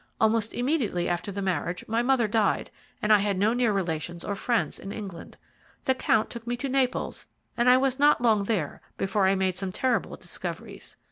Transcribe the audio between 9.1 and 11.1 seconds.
I made some terrible discoveries.